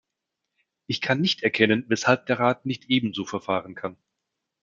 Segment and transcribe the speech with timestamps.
[0.87, 3.97] Ich kann nicht erkennen, weshalb der Rat nicht ebenso verfahren kann.